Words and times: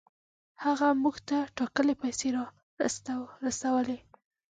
هغه 0.63 0.87
موږ 1.03 1.15
ته 1.27 1.37
ټاکلې 1.57 1.95
پیسې 2.01 2.27
را 2.35 2.43
رسولې. 3.45 3.97